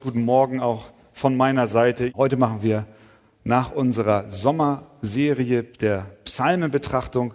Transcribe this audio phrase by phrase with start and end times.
[0.00, 2.12] Guten Morgen auch von meiner Seite.
[2.14, 2.86] Heute machen wir
[3.42, 7.34] nach unserer Sommerserie der Psalmenbetrachtung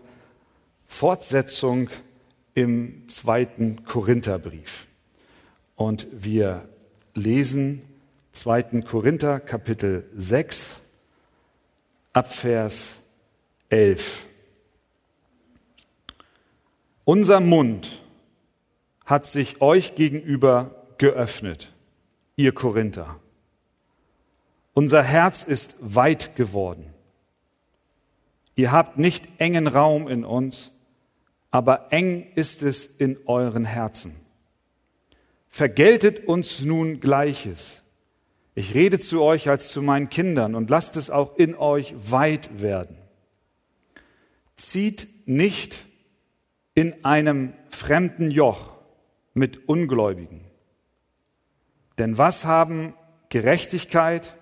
[0.87, 1.89] Fortsetzung
[2.53, 4.87] im zweiten Korintherbrief.
[5.75, 6.65] Und wir
[7.15, 7.81] lesen
[8.31, 8.83] 2.
[8.83, 10.79] Korinther Kapitel 6
[12.13, 12.95] ab Vers
[13.67, 14.25] 11.
[17.03, 18.03] Unser Mund
[19.03, 21.72] hat sich euch gegenüber geöffnet
[22.35, 23.19] ihr Korinther.
[24.73, 26.93] Unser Herz ist weit geworden.
[28.55, 30.71] Ihr habt nicht engen Raum in uns,
[31.51, 34.15] aber eng ist es in euren Herzen.
[35.49, 37.83] Vergeltet uns nun Gleiches.
[38.55, 42.61] Ich rede zu euch als zu meinen Kindern und lasst es auch in euch weit
[42.61, 42.97] werden.
[44.57, 45.85] Zieht nicht
[46.75, 48.75] in einem fremden Joch
[49.33, 50.41] mit Ungläubigen.
[51.97, 52.93] Denn was haben
[53.29, 54.35] Gerechtigkeit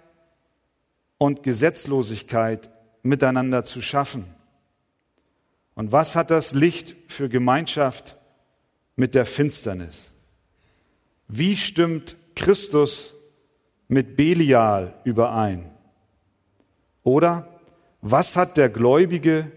[1.18, 2.70] und Gesetzlosigkeit
[3.04, 4.26] miteinander zu schaffen?
[5.76, 8.18] Und was hat das Licht für Gemeinschaft
[8.96, 10.12] mit der Finsternis?
[11.28, 13.14] Wie stimmt Christus
[13.88, 15.70] mit Belial überein?
[17.04, 17.48] Oder
[18.02, 19.52] was hat der Gläubige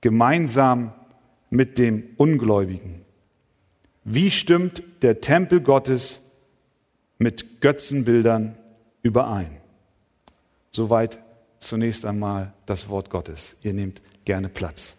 [0.00, 0.92] gemeinsam
[1.50, 3.04] mit dem Ungläubigen?
[4.04, 6.20] Wie stimmt der Tempel Gottes
[7.18, 8.56] mit Götzenbildern
[9.02, 9.56] überein.
[10.70, 11.18] Soweit
[11.58, 13.56] zunächst einmal das Wort Gottes.
[13.62, 14.96] Ihr nehmt gerne Platz.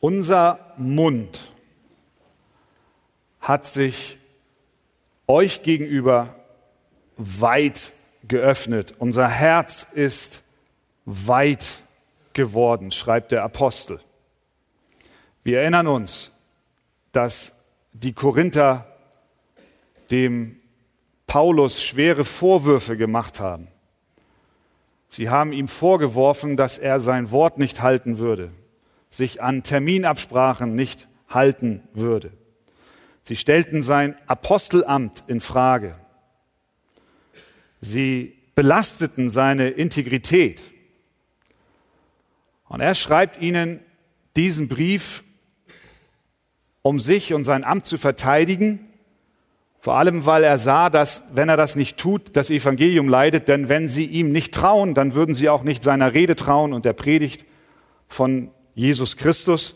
[0.00, 1.40] Unser Mund
[3.40, 4.18] hat sich
[5.28, 6.34] euch gegenüber
[7.16, 7.92] weit
[8.26, 8.94] geöffnet.
[8.98, 10.42] Unser Herz ist
[11.04, 11.64] weit
[12.32, 14.00] geworden, schreibt der Apostel.
[15.44, 16.31] Wir erinnern uns,
[17.12, 18.86] dass die Korinther
[20.10, 20.56] dem
[21.26, 23.68] Paulus schwere Vorwürfe gemacht haben.
[25.08, 28.50] Sie haben ihm vorgeworfen, dass er sein Wort nicht halten würde,
[29.08, 32.32] sich an Terminabsprachen nicht halten würde.
[33.22, 35.96] Sie stellten sein Apostelamt in Frage.
[37.80, 40.62] Sie belasteten seine Integrität.
[42.68, 43.80] Und er schreibt ihnen
[44.36, 45.24] diesen Brief
[46.82, 48.80] um sich und sein Amt zu verteidigen,
[49.80, 53.68] vor allem weil er sah, dass wenn er das nicht tut, das Evangelium leidet, denn
[53.68, 56.92] wenn sie ihm nicht trauen, dann würden sie auch nicht seiner Rede trauen und der
[56.92, 57.44] Predigt
[58.06, 59.74] von Jesus Christus.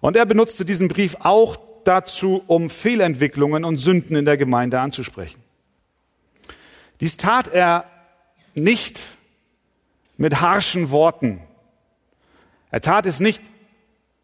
[0.00, 5.42] Und er benutzte diesen Brief auch dazu, um Fehlentwicklungen und Sünden in der Gemeinde anzusprechen.
[7.00, 7.84] Dies tat er
[8.54, 9.00] nicht
[10.16, 11.40] mit harschen Worten.
[12.70, 13.42] Er tat es nicht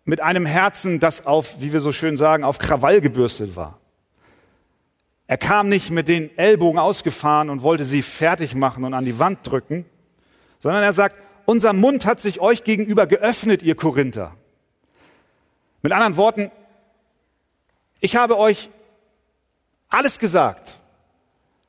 [0.05, 3.79] mit einem Herzen, das auf, wie wir so schön sagen, auf Krawall gebürstet war.
[5.27, 9.19] Er kam nicht mit den Ellbogen ausgefahren und wollte sie fertig machen und an die
[9.19, 9.87] Wand drücken,
[10.61, 11.17] sondern er sagt,
[11.47, 14.35] unser Mund hat sich euch gegenüber geöffnet, ihr Korinther.
[15.83, 16.51] Mit anderen Worten,
[18.01, 18.71] ich habe euch
[19.89, 20.79] alles gesagt,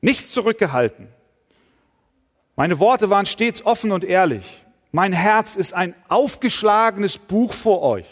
[0.00, 1.08] nichts zurückgehalten.
[2.56, 4.64] Meine Worte waren stets offen und ehrlich.
[4.92, 8.06] Mein Herz ist ein aufgeschlagenes Buch vor euch.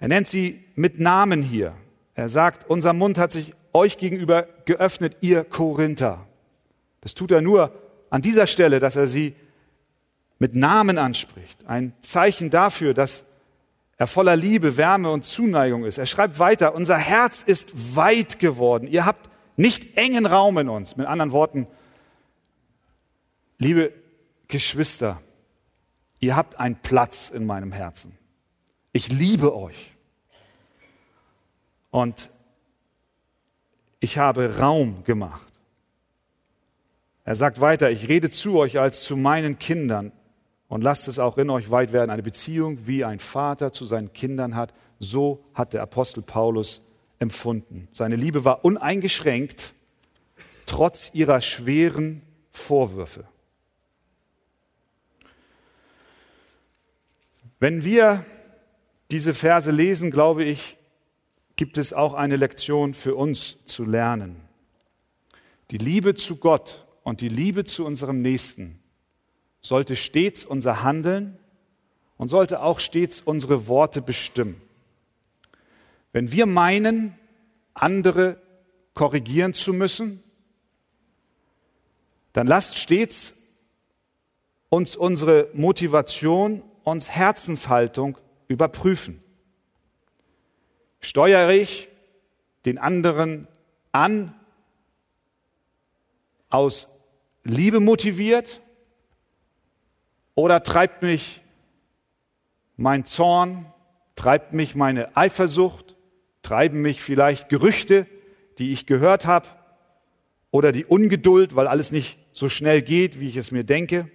[0.00, 1.74] Er nennt sie mit Namen hier.
[2.14, 6.26] Er sagt, unser Mund hat sich euch gegenüber geöffnet, ihr Korinther.
[7.00, 7.72] Das tut er nur
[8.10, 9.34] an dieser Stelle, dass er sie
[10.38, 11.66] mit Namen anspricht.
[11.66, 13.24] Ein Zeichen dafür, dass
[13.96, 15.98] er voller Liebe, Wärme und Zuneigung ist.
[15.98, 18.86] Er schreibt weiter, unser Herz ist weit geworden.
[18.86, 20.96] Ihr habt nicht engen Raum in uns.
[20.96, 21.66] Mit anderen Worten,
[23.58, 23.92] liebe
[24.46, 25.20] Geschwister,
[26.20, 28.17] ihr habt einen Platz in meinem Herzen.
[28.98, 29.92] Ich liebe euch.
[31.92, 32.30] Und
[34.00, 35.52] ich habe Raum gemacht.
[37.22, 40.10] Er sagt weiter, ich rede zu euch als zu meinen Kindern
[40.66, 42.10] und lasst es auch in euch weit werden.
[42.10, 46.80] Eine Beziehung, wie ein Vater zu seinen Kindern hat, so hat der Apostel Paulus
[47.20, 47.86] empfunden.
[47.92, 49.74] Seine Liebe war uneingeschränkt,
[50.66, 53.28] trotz ihrer schweren Vorwürfe.
[57.60, 58.24] Wenn wir
[59.10, 60.76] diese Verse lesen, glaube ich,
[61.56, 64.36] gibt es auch eine Lektion für uns zu lernen.
[65.70, 68.78] Die Liebe zu Gott und die Liebe zu unserem Nächsten
[69.60, 71.36] sollte stets unser Handeln
[72.16, 74.60] und sollte auch stets unsere Worte bestimmen.
[76.12, 77.14] Wenn wir meinen,
[77.74, 78.40] andere
[78.94, 80.22] korrigieren zu müssen,
[82.32, 83.34] dann lasst stets
[84.68, 89.22] uns unsere Motivation und Herzenshaltung überprüfen.
[91.00, 91.88] Steuere ich
[92.64, 93.46] den anderen
[93.92, 94.34] an
[96.48, 96.88] aus
[97.44, 98.60] Liebe motiviert
[100.34, 101.42] oder treibt mich
[102.76, 103.72] mein Zorn,
[104.16, 105.96] treibt mich meine Eifersucht,
[106.42, 108.06] treiben mich vielleicht Gerüchte,
[108.58, 109.48] die ich gehört habe,
[110.50, 114.10] oder die Ungeduld, weil alles nicht so schnell geht, wie ich es mir denke.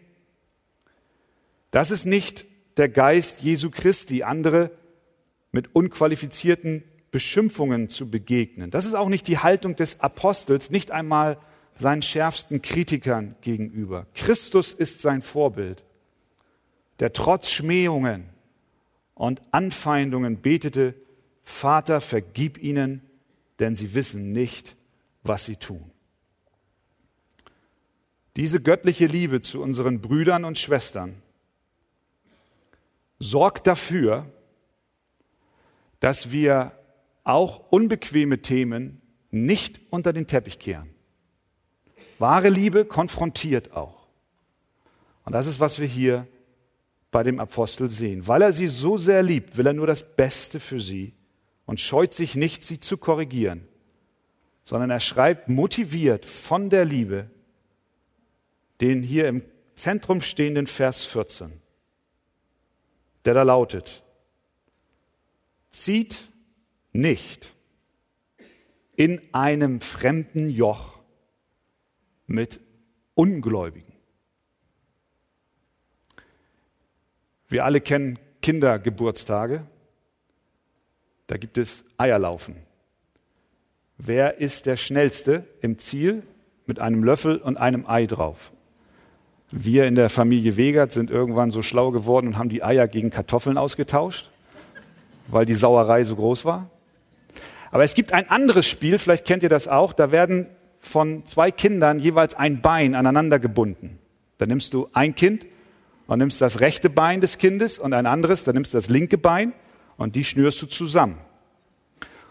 [1.71, 2.45] Das ist nicht
[2.78, 4.72] der Geist Jesu Christi, andere
[5.52, 8.72] mit unqualifizierten Beschimpfungen zu begegnen.
[8.72, 11.38] Das ist auch nicht die Haltung des Apostels, nicht einmal
[11.75, 14.08] seinen schärfsten Kritikern gegenüber.
[14.16, 15.84] Christus ist sein Vorbild,
[17.00, 18.25] der trotz Schmähungen
[19.16, 20.96] und Anfeindungen betete,
[21.44, 23.02] Vater, vergib ihnen,
[23.60, 24.76] denn sie wissen nicht,
[25.24, 25.92] was sie tun.
[28.36, 31.22] Diese göttliche Liebe zu unseren Brüdern und Schwestern
[33.24, 34.31] sorgt dafür,
[36.00, 36.74] dass wir
[37.24, 40.90] auch unbequeme Themen nicht unter den Teppich kehren.
[42.20, 44.08] Wahre Liebe konfrontiert auch.
[45.25, 46.28] Und das ist, was wir hier
[47.12, 48.28] bei dem Apostel sehen.
[48.28, 51.14] Weil er sie so sehr liebt, will er nur das Beste für sie
[51.66, 53.68] und scheut sich nicht, sie zu korrigieren,
[54.66, 57.30] sondern er schreibt motiviert von der Liebe
[58.81, 59.44] den hier im
[59.76, 61.62] Zentrum stehenden Vers 14,
[63.25, 64.04] der da lautet,
[65.70, 66.28] zieht
[66.92, 67.54] nicht
[68.96, 71.00] in einem fremden Joch
[72.28, 72.60] mit
[73.16, 73.94] Ungläubigen.
[77.48, 79.68] Wir alle kennen Kindergeburtstage.
[81.28, 82.56] Da gibt es Eierlaufen.
[83.98, 86.24] Wer ist der Schnellste im Ziel
[86.66, 88.52] mit einem Löffel und einem Ei drauf?
[89.56, 93.12] Wir in der Familie Wegert sind irgendwann so schlau geworden und haben die Eier gegen
[93.12, 94.32] Kartoffeln ausgetauscht,
[95.28, 96.72] weil die Sauerei so groß war.
[97.70, 100.48] Aber es gibt ein anderes Spiel, vielleicht kennt ihr das auch, da werden
[100.80, 104.00] von zwei Kindern jeweils ein Bein aneinander gebunden.
[104.40, 105.46] Da nimmst du ein Kind
[106.08, 109.20] und nimmst das rechte Bein des Kindes und ein anderes, dann nimmst du das linke
[109.20, 109.54] Bein
[109.98, 111.20] und die schnürst du zusammen.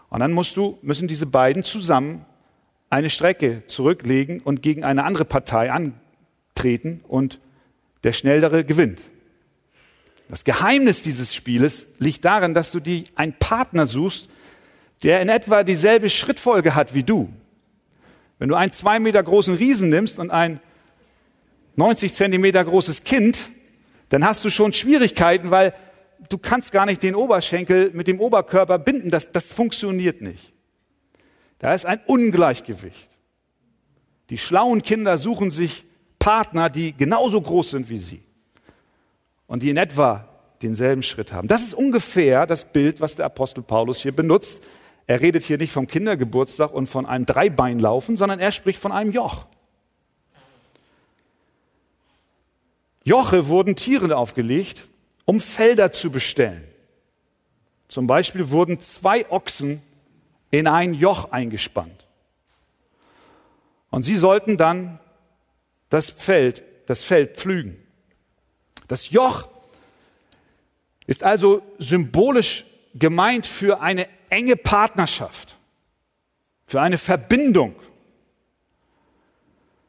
[0.09, 2.25] Und dann musst du, müssen diese beiden zusammen
[2.89, 6.01] eine Strecke zurücklegen und gegen eine andere Partei an,
[6.55, 7.39] treten und
[8.03, 9.01] der Schnellere gewinnt.
[10.29, 14.29] Das Geheimnis dieses Spieles liegt darin, dass du dir einen Partner suchst,
[15.03, 17.31] der in etwa dieselbe Schrittfolge hat wie du.
[18.39, 20.59] Wenn du einen zwei Meter großen Riesen nimmst und ein
[21.75, 23.49] 90 Zentimeter großes Kind,
[24.09, 25.73] dann hast du schon Schwierigkeiten, weil
[26.29, 29.09] du kannst gar nicht den Oberschenkel mit dem Oberkörper binden.
[29.09, 30.53] Das, das funktioniert nicht.
[31.59, 33.09] Da ist ein Ungleichgewicht.
[34.29, 35.85] Die schlauen Kinder suchen sich
[36.23, 38.23] Partner, die genauso groß sind wie sie
[39.45, 40.25] und die in etwa
[40.61, 41.49] denselben Schritt haben.
[41.49, 44.63] Das ist ungefähr das Bild, was der Apostel Paulus hier benutzt.
[45.05, 49.11] Er redet hier nicht vom Kindergeburtstag und von einem Dreibeinlaufen, sondern er spricht von einem
[49.11, 49.47] Joch.
[53.03, 54.85] Joche wurden Tieren aufgelegt,
[55.25, 56.63] um Felder zu bestellen.
[57.89, 59.81] Zum Beispiel wurden zwei Ochsen
[60.51, 62.07] in ein Joch eingespannt.
[63.89, 64.99] Und sie sollten dann
[65.93, 67.77] das Feld, das Feld pflügen.
[68.87, 69.47] Das Joch
[71.05, 75.55] ist also symbolisch gemeint für eine enge Partnerschaft,
[76.65, 77.75] für eine Verbindung,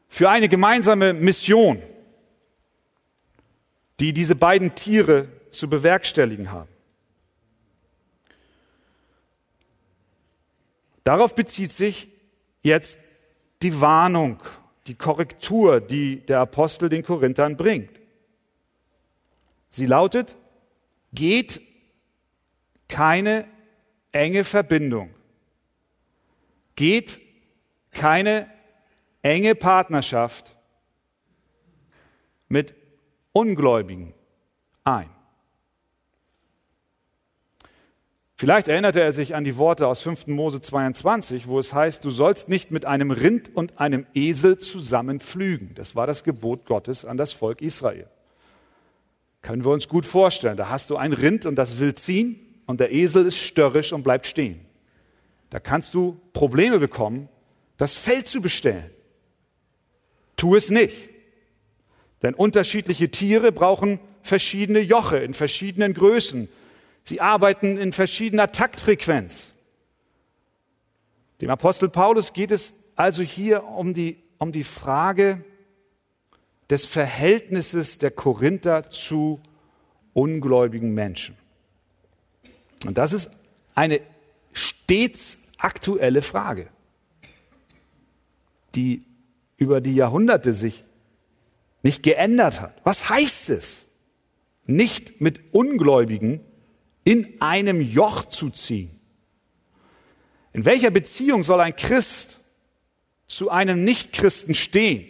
[0.07, 1.81] für eine gemeinsame Mission,
[3.99, 6.69] die diese beiden Tiere zu bewerkstelligen haben.
[11.03, 12.09] Darauf bezieht sich
[12.61, 12.99] jetzt
[13.63, 14.39] die Warnung
[14.87, 18.01] die Korrektur, die der Apostel den Korinthern bringt.
[19.69, 20.37] Sie lautet,
[21.13, 21.61] geht
[22.87, 23.45] keine
[24.11, 25.13] enge Verbindung,
[26.75, 27.19] geht
[27.91, 28.49] keine
[29.21, 30.55] enge Partnerschaft
[32.47, 32.75] mit
[33.33, 34.13] Ungläubigen
[34.83, 35.14] ein.
[38.37, 40.27] Vielleicht erinnerte er sich an die Worte aus 5.
[40.27, 45.21] Mose 22, wo es heißt, du sollst nicht mit einem Rind und einem Esel zusammen
[45.21, 45.71] pflügen.
[45.75, 48.07] Das war das Gebot Gottes an das Volk Israel.
[49.41, 50.57] Können wir uns gut vorstellen.
[50.57, 54.03] Da hast du ein Rind und das will ziehen und der Esel ist störrisch und
[54.03, 54.59] bleibt stehen.
[55.49, 57.29] Da kannst du Probleme bekommen,
[57.77, 58.89] das Feld zu bestellen.
[60.35, 61.09] Tu es nicht.
[62.21, 66.49] Denn unterschiedliche Tiere brauchen verschiedene Joche in verschiedenen Größen
[67.05, 69.47] Sie arbeiten in verschiedener Taktfrequenz.
[71.39, 75.43] Dem Apostel Paulus geht es also hier um die, um die Frage
[76.69, 79.39] des Verhältnisses der Korinther zu
[80.13, 81.37] ungläubigen Menschen.
[82.85, 83.29] Und das ist
[83.75, 84.01] eine
[84.53, 86.67] stets aktuelle Frage,
[88.73, 89.03] die
[89.57, 90.83] über die Jahrhunderte sich
[91.83, 92.81] nicht geändert hat.
[92.83, 93.87] Was heißt es,
[94.65, 96.41] nicht mit Ungläubigen
[97.05, 98.91] in einem Joch zu ziehen?
[100.51, 102.39] In welcher Beziehung soll ein Christ
[103.27, 105.09] zu einem Nichtchristen stehen?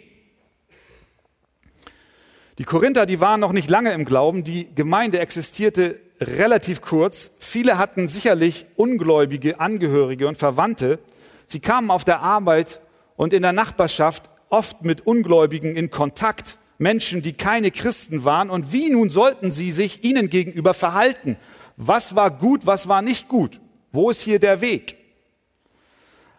[2.58, 7.32] Die Korinther, die waren noch nicht lange im Glauben, die Gemeinde existierte relativ kurz.
[7.40, 10.98] Viele hatten sicherlich ungläubige Angehörige und Verwandte.
[11.46, 12.80] Sie kamen auf der Arbeit
[13.16, 18.50] und in der Nachbarschaft oft mit Ungläubigen in Kontakt, Menschen, die keine Christen waren.
[18.50, 21.36] Und wie nun sollten sie sich ihnen gegenüber verhalten?
[21.76, 23.60] Was war gut, was war nicht gut?
[23.92, 24.96] Wo ist hier der Weg?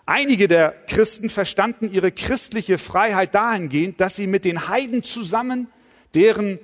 [0.06, 5.68] Einige der Christen verstanden ihre christliche Freiheit dahingehend, dass sie mit den Heiden zusammen
[6.16, 6.60] deren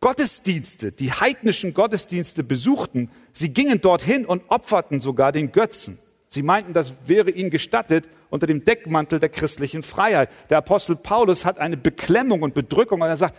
[0.00, 5.98] Gottesdienste, die heidnischen Gottesdienste besuchten, sie gingen dorthin und opferten sogar den Götzen.
[6.28, 10.30] Sie meinten, das wäre ihnen gestattet unter dem Deckmantel der christlichen Freiheit.
[10.50, 13.34] Der Apostel Paulus hat eine Beklemmung und Bedrückung und er sagt,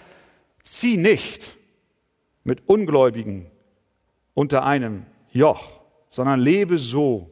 [0.64, 1.58] zieh nicht
[2.44, 3.50] mit Ungläubigen
[4.40, 7.30] unter einem Joch, sondern lebe so,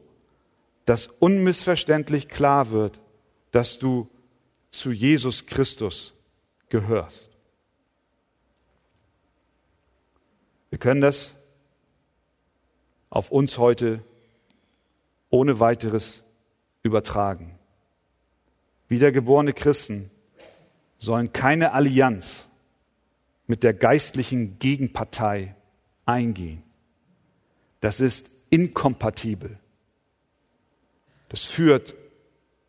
[0.84, 3.00] dass unmissverständlich klar wird,
[3.50, 4.10] dass du
[4.70, 6.12] zu Jesus Christus
[6.68, 7.30] gehörst.
[10.68, 11.32] Wir können das
[13.08, 14.04] auf uns heute
[15.30, 16.24] ohne weiteres
[16.82, 17.58] übertragen.
[18.88, 20.10] Wiedergeborene Christen
[20.98, 22.44] sollen keine Allianz
[23.46, 25.54] mit der geistlichen Gegenpartei
[26.04, 26.67] eingehen.
[27.80, 29.58] Das ist inkompatibel.
[31.28, 31.94] Das führt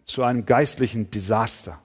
[0.05, 1.81] zu einem geistlichen Desaster.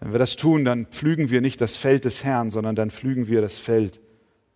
[0.00, 3.26] Wenn wir das tun, dann pflügen wir nicht das Feld des Herrn, sondern dann pflügen
[3.26, 4.00] wir das Feld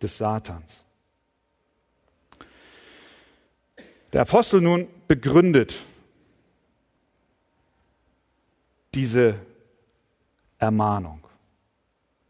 [0.01, 0.83] des Satans.
[4.13, 5.79] Der Apostel nun begründet
[8.93, 9.39] diese
[10.59, 11.19] Ermahnung.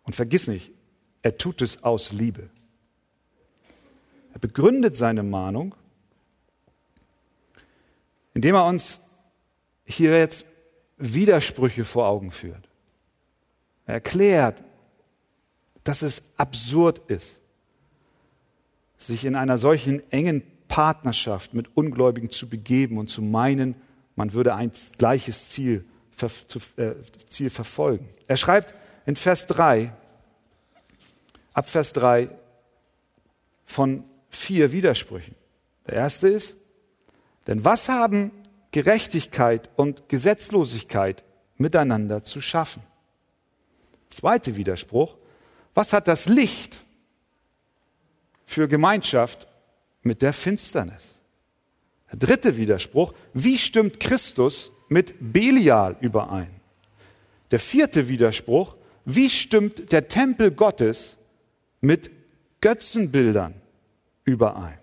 [0.03, 0.71] Und vergiss nicht,
[1.21, 2.49] er tut es aus Liebe.
[4.33, 5.75] Er begründet seine Mahnung,
[8.33, 8.99] indem er uns
[9.85, 10.45] hier jetzt
[10.97, 12.67] Widersprüche vor Augen führt.
[13.85, 14.61] Er erklärt,
[15.83, 17.39] dass es absurd ist,
[18.97, 23.75] sich in einer solchen engen Partnerschaft mit Ungläubigen zu begeben und zu meinen,
[24.15, 25.85] man würde ein gleiches Ziel,
[26.77, 26.91] äh,
[27.27, 28.07] Ziel verfolgen.
[28.27, 28.73] Er schreibt
[29.05, 29.93] in Vers 3,
[31.53, 32.29] ab Vers 3
[33.65, 35.35] von vier Widersprüchen.
[35.87, 36.55] Der erste ist,
[37.47, 38.31] denn was haben
[38.71, 41.23] Gerechtigkeit und Gesetzlosigkeit
[41.57, 42.83] miteinander zu schaffen?
[44.09, 45.15] Zweite Widerspruch,
[45.73, 46.83] was hat das Licht
[48.45, 49.47] für Gemeinschaft
[50.03, 51.15] mit der Finsternis?
[52.11, 56.51] Der dritte Widerspruch, wie stimmt Christus mit Belial überein?
[57.51, 58.75] Der vierte Widerspruch,
[59.05, 61.17] wie stimmt der Tempel Gottes
[61.81, 62.11] mit
[62.61, 63.55] Götzenbildern
[64.25, 64.77] überein?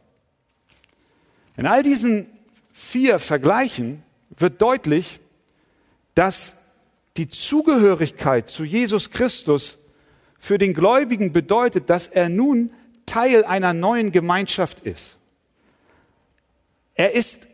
[1.56, 2.26] In all diesen
[2.72, 5.20] vier Vergleichen wird deutlich,
[6.14, 6.56] dass
[7.16, 9.78] die Zugehörigkeit zu Jesus Christus
[10.38, 12.70] für den Gläubigen bedeutet, dass er nun
[13.04, 15.16] Teil einer neuen Gemeinschaft ist.
[16.94, 17.46] Er ist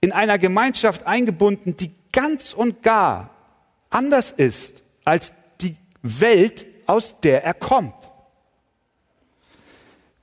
[0.00, 3.30] in einer Gemeinschaft eingebunden, die ganz und gar
[3.90, 8.10] anders ist als die Welt, aus der er kommt.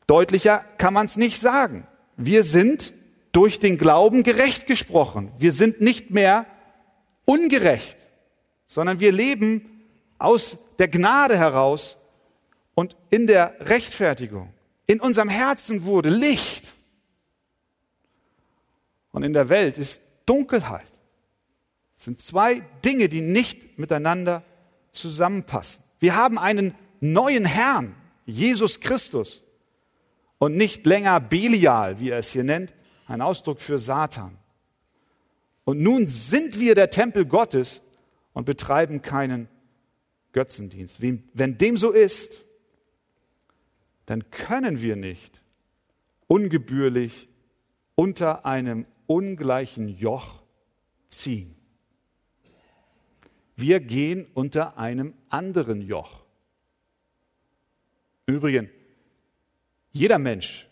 [0.08, 1.88] Deutlicher kann man es nicht sagen.
[2.18, 2.94] Wir sind
[3.32, 5.32] durch den Glauben gerecht gesprochen.
[5.40, 6.46] Wir sind nicht mehr
[7.26, 7.98] ungerecht
[8.74, 9.84] sondern wir leben
[10.18, 11.98] aus der Gnade heraus
[12.74, 14.52] und in der Rechtfertigung.
[14.88, 16.74] In unserem Herzen wurde Licht
[19.12, 20.92] und in der Welt ist Dunkelheit.
[21.98, 24.42] Das sind zwei Dinge, die nicht miteinander
[24.92, 25.84] zusammenpassen.
[26.00, 27.96] Wir haben einen neuen Herrn,
[28.26, 29.44] Jesus Christus,
[30.38, 32.74] und nicht länger Belial, wie er es hier nennt,
[33.08, 34.38] ein Ausdruck für Satan.
[35.64, 37.82] Und nun sind wir der Tempel Gottes
[38.34, 39.48] und betreiben keinen
[40.34, 41.02] Götzendienst.
[41.02, 42.40] Wenn dem so ist,
[44.06, 45.42] dann können wir nicht
[46.28, 47.30] ungebührlich
[47.96, 50.42] unter einem ungleichen Joch
[51.10, 51.56] ziehen.
[53.56, 56.24] Wir gehen unter einem anderen Joch.
[58.26, 58.70] Übrigens,
[59.94, 60.68] jeder Mensch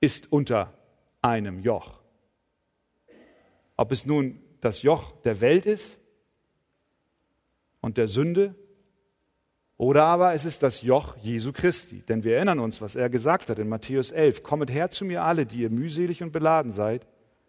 [0.00, 0.72] ist unter
[1.20, 2.00] einem Joch.
[3.76, 5.98] Ob es nun das Joch der Welt ist
[7.80, 8.54] und der Sünde
[9.78, 12.02] Oder aber es ist das Joch Jesu Christi.
[12.02, 14.42] Denn wir erinnern uns, was er gesagt hat in Matthäus 11.
[14.42, 17.06] Kommet her zu mir alle, die ihr mühselig und beladen seid,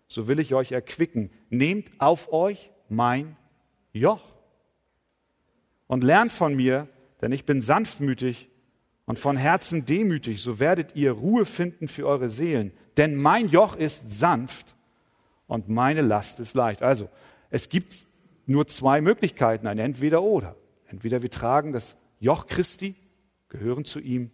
[0.08, 1.32] so will ich euch erquicken.
[1.50, 3.36] Nehmt auf euch mein
[3.94, 4.22] Joch
[5.88, 6.88] und lernt von mir,
[7.22, 8.49] denn ich bin sanftmütig
[9.10, 12.72] und von Herzen demütig, so werdet ihr Ruhe finden für eure Seelen.
[12.96, 14.76] Denn mein Joch ist sanft
[15.48, 16.84] und meine Last ist leicht.
[16.84, 17.10] Also,
[17.50, 17.92] es gibt
[18.46, 20.56] nur zwei Möglichkeiten, ein Entweder oder.
[20.90, 22.94] Entweder wir tragen das Joch Christi,
[23.48, 24.30] gehören zu ihm,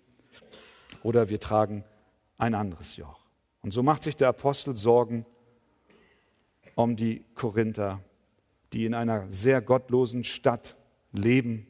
[1.03, 1.86] oder wir tragen
[2.38, 3.22] ein anderes Joch.
[3.62, 5.25] Und so macht sich der Apostel Sorgen
[6.75, 8.01] um die Korinther,
[8.74, 10.75] die in einer sehr gottlosen Stadt
[11.13, 11.65] leben.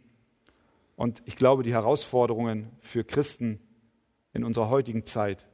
[0.95, 3.59] Und ich glaube, die Herausforderungen für Christen
[4.33, 5.45] in unserer heutigen Zeit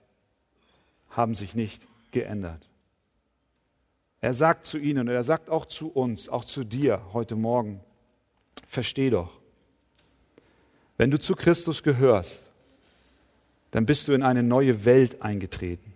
[1.10, 2.70] haben sich nicht geändert.
[4.22, 7.82] Er sagt zu ihnen und er sagt auch zu uns, auch zu dir heute Morgen,
[8.68, 9.42] versteh doch,
[10.98, 12.46] wenn du zu Christus gehörst,
[13.72, 15.94] dann bist du in eine neue Welt eingetreten.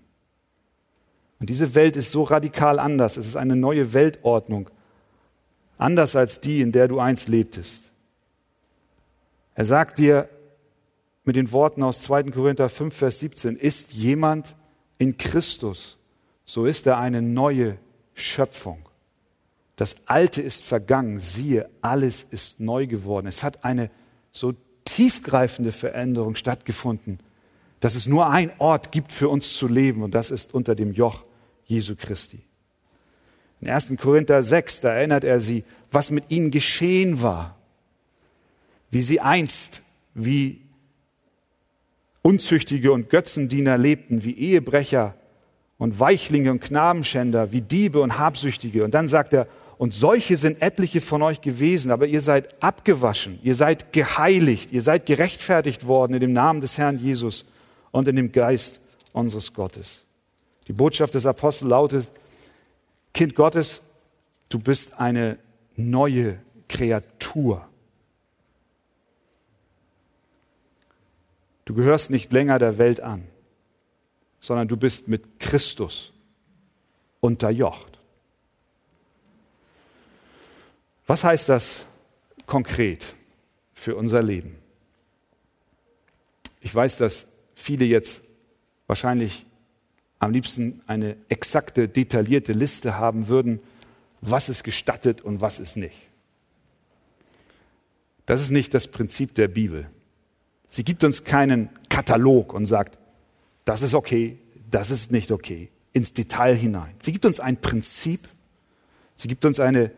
[1.40, 3.18] Und diese Welt ist so radikal anders.
[3.18, 4.70] Es ist eine neue Weltordnung,
[5.78, 7.92] anders als die, in der du einst lebtest.
[9.56, 10.30] Er sagt dir
[11.24, 12.24] mit den Worten aus 2.
[12.24, 14.56] Korinther 5, Vers 17, ist jemand
[14.98, 15.98] in Christus,
[16.46, 17.78] so ist er eine neue
[18.14, 18.88] Schöpfung.
[19.78, 23.28] Das Alte ist vergangen, siehe, alles ist neu geworden.
[23.28, 23.90] Es hat eine
[24.32, 24.54] so
[24.86, 27.20] tiefgreifende Veränderung stattgefunden,
[27.80, 30.94] dass es nur ein Ort gibt für uns zu leben und das ist unter dem
[30.94, 31.24] Joch
[31.66, 32.44] Jesu Christi.
[33.62, 33.94] In 1.
[34.00, 37.58] Korinther 6, da erinnert er sie, was mit ihnen geschehen war,
[38.96, 39.82] wie sie einst
[40.14, 40.62] wie
[42.22, 45.16] Unzüchtige und Götzendiener lebten, wie Ehebrecher
[45.78, 48.86] und Weichlinge und Knabenschänder, wie Diebe und Habsüchtige.
[48.86, 49.48] Und dann sagt er,
[49.78, 54.82] und solche sind etliche von euch gewesen, aber ihr seid abgewaschen, ihr seid geheiligt, ihr
[54.82, 57.44] seid gerechtfertigt worden in dem Namen des Herrn Jesus
[57.92, 58.80] und in dem Geist
[59.12, 60.06] unseres Gottes.
[60.70, 62.12] Die Botschaft des Apostels lautet,
[63.14, 63.82] Kind Gottes,
[64.48, 65.38] du bist eine
[65.76, 66.38] neue
[66.70, 67.68] Kreatur.
[71.66, 73.28] Du gehörst nicht länger der Welt an,
[74.40, 76.14] sondern du bist mit Christus
[77.20, 78.00] unterjocht.
[81.08, 81.86] Was heißt das
[82.46, 83.16] konkret
[83.74, 84.56] für unser Leben?
[86.62, 88.22] Ich weiß, dass viele jetzt
[88.88, 89.46] wahrscheinlich
[90.20, 93.60] am liebsten eine exakte, detaillierte Liste haben würden,
[94.22, 95.98] was ist gestattet und was ist nicht.
[98.26, 99.90] Das ist nicht das Prinzip der Bibel.
[100.68, 102.98] Sie gibt uns keinen Katalog und sagt,
[103.66, 104.38] das ist okay,
[104.70, 106.96] das ist nicht okay, ins Detail hinein.
[107.02, 108.28] Sie gibt uns ein Prinzip,
[109.16, 109.92] sie gibt uns eine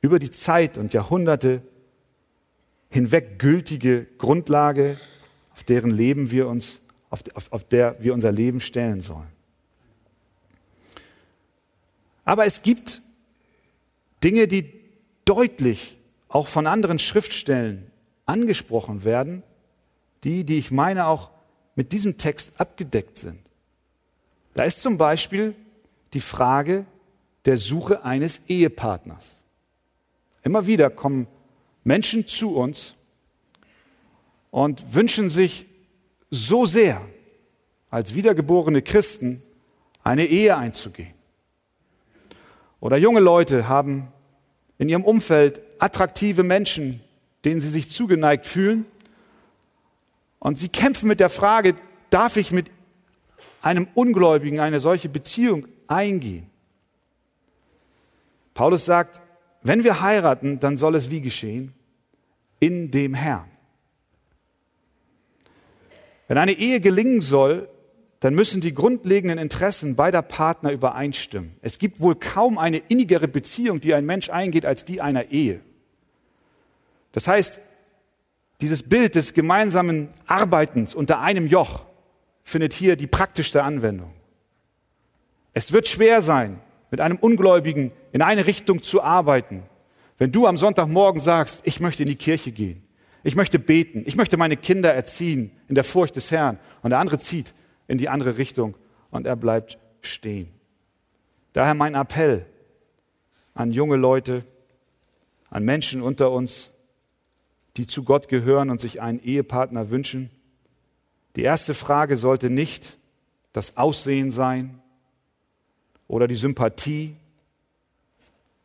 [0.00, 1.62] über die Zeit und Jahrhunderte
[2.90, 4.98] hinweg gültige Grundlage,
[5.54, 9.28] auf deren Leben wir uns, auf, auf, auf der wir unser Leben stellen sollen.
[12.24, 13.02] Aber es gibt
[14.22, 14.72] Dinge, die
[15.24, 15.96] deutlich
[16.28, 17.90] auch von anderen Schriftstellen
[18.26, 19.42] angesprochen werden,
[20.24, 21.30] die, die ich meine, auch
[21.74, 23.40] mit diesem Text abgedeckt sind.
[24.54, 25.54] Da ist zum Beispiel
[26.12, 26.84] die Frage
[27.44, 29.36] der Suche eines Ehepartners.
[30.42, 31.26] Immer wieder kommen
[31.84, 32.94] Menschen zu uns
[34.50, 35.66] und wünschen sich
[36.30, 37.00] so sehr,
[37.90, 39.42] als wiedergeborene Christen
[40.02, 41.14] eine Ehe einzugehen.
[42.80, 44.08] Oder junge Leute haben
[44.78, 47.00] in ihrem Umfeld attraktive Menschen,
[47.44, 48.86] denen sie sich zugeneigt fühlen.
[50.42, 51.76] Und sie kämpfen mit der Frage,
[52.10, 52.68] darf ich mit
[53.60, 56.50] einem Ungläubigen eine solche Beziehung eingehen?
[58.52, 59.20] Paulus sagt,
[59.62, 61.72] wenn wir heiraten, dann soll es wie geschehen?
[62.58, 63.48] In dem Herrn.
[66.26, 67.68] Wenn eine Ehe gelingen soll,
[68.18, 71.54] dann müssen die grundlegenden Interessen beider Partner übereinstimmen.
[71.62, 75.60] Es gibt wohl kaum eine innigere Beziehung, die ein Mensch eingeht, als die einer Ehe.
[77.12, 77.60] Das heißt,
[78.62, 81.84] dieses Bild des gemeinsamen Arbeitens unter einem Joch
[82.44, 84.12] findet hier die praktischste Anwendung.
[85.52, 89.64] Es wird schwer sein, mit einem Ungläubigen in eine Richtung zu arbeiten,
[90.18, 92.84] wenn du am Sonntagmorgen sagst, ich möchte in die Kirche gehen,
[93.24, 97.00] ich möchte beten, ich möchte meine Kinder erziehen in der Furcht des Herrn und der
[97.00, 97.52] andere zieht
[97.88, 98.76] in die andere Richtung
[99.10, 100.48] und er bleibt stehen.
[101.52, 102.46] Daher mein Appell
[103.54, 104.44] an junge Leute,
[105.50, 106.71] an Menschen unter uns,
[107.76, 110.30] die zu Gott gehören und sich einen Ehepartner wünschen.
[111.36, 112.98] Die erste Frage sollte nicht
[113.52, 114.82] das Aussehen sein,
[116.12, 117.16] oder die Sympathie.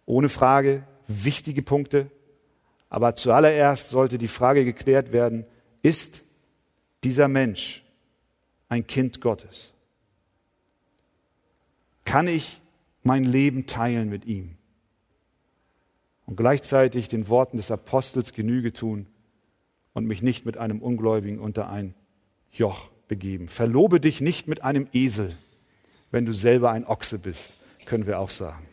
[0.06, 2.12] Ohne Frage wichtige Punkte.
[2.90, 5.46] Aber zuallererst sollte die Frage geklärt werden,
[5.82, 6.24] ist
[7.06, 7.86] dieser Mensch
[8.68, 9.72] ein Kind Gottes?
[12.04, 12.60] Kann ich
[13.02, 14.57] mein Leben teilen mit ihm?
[16.28, 19.08] Und gleichzeitig den Worten des Apostels Genüge tun
[19.94, 21.96] und mich nicht mit einem Ungläubigen unter ein
[22.52, 23.48] Joch begeben.
[23.48, 25.36] Verlobe dich nicht mit einem Esel,
[26.12, 28.64] wenn du selber ein Ochse bist, können wir auch sagen.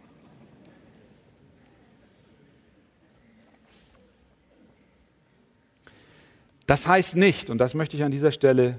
[6.67, 8.79] Das heißt nicht, und das möchte ich an dieser Stelle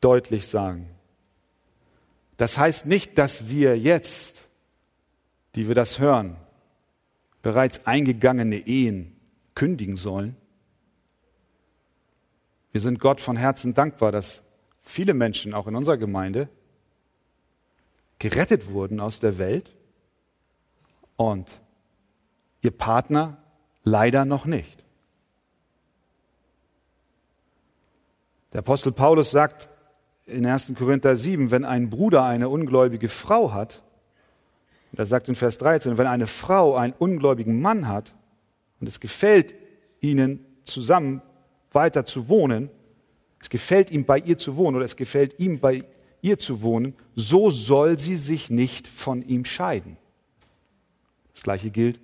[0.00, 0.88] deutlich sagen,
[2.36, 4.48] das heißt nicht, dass wir jetzt,
[5.54, 6.36] die wir das hören,
[7.42, 9.16] bereits eingegangene Ehen
[9.54, 10.36] kündigen sollen.
[12.72, 14.42] Wir sind Gott von Herzen dankbar, dass
[14.82, 16.48] viele Menschen, auch in unserer Gemeinde,
[18.18, 19.74] gerettet wurden aus der Welt
[21.16, 21.60] und
[22.60, 23.38] ihr Partner
[23.82, 24.84] leider noch nicht.
[28.52, 29.68] Der Apostel Paulus sagt
[30.26, 30.74] in 1.
[30.76, 33.82] Korinther 7, wenn ein Bruder eine ungläubige Frau hat,
[34.92, 38.14] und er sagt in Vers 13, wenn eine Frau einen ungläubigen Mann hat
[38.80, 39.54] und es gefällt
[40.00, 41.22] ihnen zusammen
[41.72, 42.70] weiter zu wohnen,
[43.40, 45.82] es gefällt ihm bei ihr zu wohnen oder es gefällt ihm bei
[46.22, 49.96] ihr zu wohnen, so soll sie sich nicht von ihm scheiden.
[51.34, 52.00] Das gleiche gilt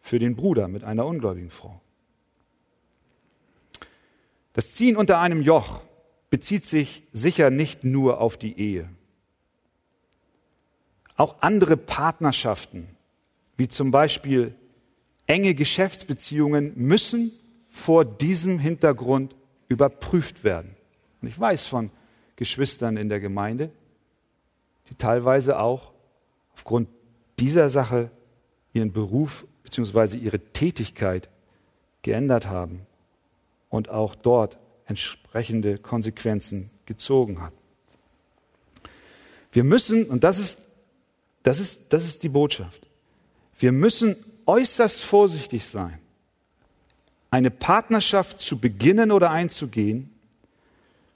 [0.00, 1.80] für den Bruder mit einer ungläubigen Frau.
[4.52, 5.80] Das Ziehen unter einem Joch
[6.28, 8.88] bezieht sich sicher nicht nur auf die Ehe.
[11.20, 12.88] Auch andere Partnerschaften,
[13.58, 14.54] wie zum Beispiel
[15.26, 17.30] enge Geschäftsbeziehungen, müssen
[17.68, 19.36] vor diesem Hintergrund
[19.68, 20.74] überprüft werden.
[21.20, 21.90] Und ich weiß von
[22.36, 23.70] Geschwistern in der Gemeinde,
[24.88, 25.92] die teilweise auch
[26.54, 26.88] aufgrund
[27.38, 28.10] dieser Sache
[28.72, 30.16] ihren Beruf bzw.
[30.16, 31.28] ihre Tätigkeit
[32.00, 32.86] geändert haben
[33.68, 37.52] und auch dort entsprechende Konsequenzen gezogen hat.
[39.52, 40.69] Wir müssen, und das ist,
[41.42, 42.86] das ist, das ist die Botschaft,
[43.58, 45.98] wir müssen äußerst vorsichtig sein,
[47.30, 50.10] eine Partnerschaft zu beginnen oder einzugehen,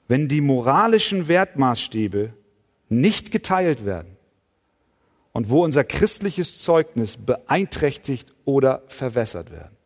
[0.06, 2.32] wenn die moralischen Wertmaßstäbe
[2.88, 4.16] nicht geteilt werden
[5.32, 9.76] und wo unser christliches Zeugnis beeinträchtigt oder verwässert werden.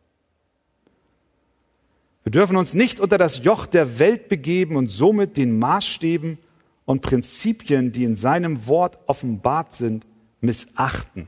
[2.23, 6.37] Wir dürfen uns nicht unter das Joch der Welt begeben und somit den Maßstäben
[6.85, 10.05] und Prinzipien, die in seinem Wort offenbart sind,
[10.41, 11.27] missachten.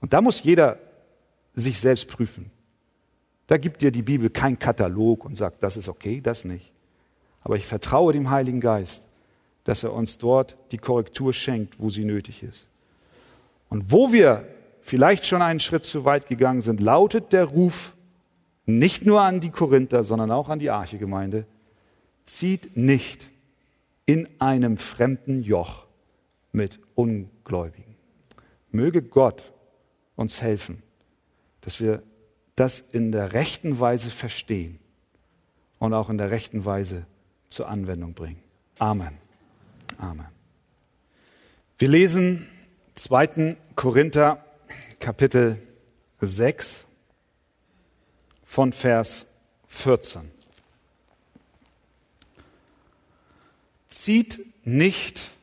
[0.00, 0.78] Und da muss jeder
[1.54, 2.50] sich selbst prüfen.
[3.46, 6.72] Da gibt dir die Bibel keinen Katalog und sagt, das ist okay, das nicht.
[7.42, 9.02] Aber ich vertraue dem Heiligen Geist,
[9.64, 12.68] dass er uns dort die Korrektur schenkt, wo sie nötig ist.
[13.70, 14.46] Und wo wir
[14.82, 17.94] vielleicht schon einen Schritt zu weit gegangen sind, lautet der Ruf
[18.66, 21.46] nicht nur an die Korinther, sondern auch an die Archegemeinde,
[22.26, 23.28] zieht nicht
[24.04, 25.86] in einem fremden Joch
[26.52, 27.94] mit Ungläubigen.
[28.72, 29.52] Möge Gott
[30.16, 30.82] uns helfen,
[31.60, 32.02] dass wir
[32.56, 34.80] das in der rechten Weise verstehen
[35.78, 37.06] und auch in der rechten Weise
[37.50, 38.42] zur Anwendung bringen.
[38.80, 39.16] Amen.
[39.98, 40.26] Amen.
[41.78, 42.48] Wir lesen
[42.96, 43.56] 2.
[43.76, 44.44] Korinther
[44.98, 45.56] Kapitel
[46.20, 46.84] 6
[48.44, 49.26] von Vers
[49.68, 50.22] 14.
[53.88, 55.37] Zieht nicht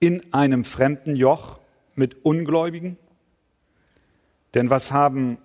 [0.00, 1.60] in einem fremden Joch
[1.94, 2.98] mit Ungläubigen,
[4.54, 5.38] denn was haben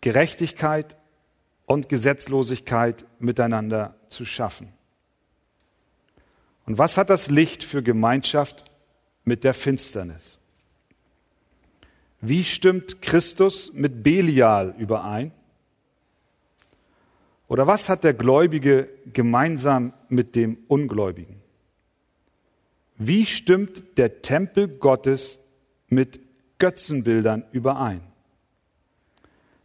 [0.00, 0.96] Gerechtigkeit
[1.66, 4.72] und Gesetzlosigkeit miteinander zu schaffen?
[6.66, 8.64] Und was hat das Licht für Gemeinschaft
[9.24, 10.38] mit der Finsternis?
[12.20, 15.32] Wie stimmt Christus mit Belial überein?
[17.48, 21.37] Oder was hat der Gläubige gemeinsam mit dem Ungläubigen?
[22.98, 25.38] Wie stimmt der Tempel Gottes
[25.88, 26.20] mit
[26.58, 28.00] Götzenbildern überein?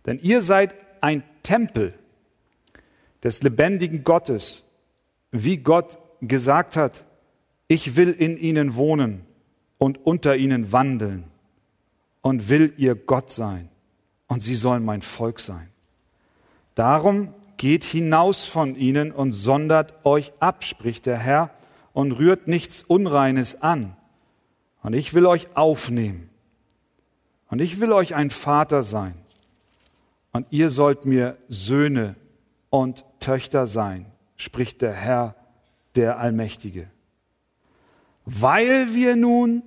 [0.05, 1.93] Denn ihr seid ein Tempel
[3.23, 4.63] des lebendigen Gottes,
[5.31, 7.03] wie Gott gesagt hat,
[7.67, 9.25] ich will in ihnen wohnen
[9.79, 11.23] und unter ihnen wandeln
[12.21, 13.69] und will ihr Gott sein
[14.27, 15.69] und sie sollen mein Volk sein.
[16.75, 21.49] Darum geht hinaus von ihnen und sondert euch ab, spricht der Herr,
[21.93, 23.95] und rührt nichts Unreines an.
[24.81, 26.29] Und ich will euch aufnehmen.
[27.49, 29.13] Und ich will euch ein Vater sein.
[30.31, 32.15] Und ihr sollt mir Söhne
[32.71, 35.35] und Töchter sein, spricht der Herr,
[35.95, 36.89] der Allmächtige.
[38.25, 39.61] Weil wir nun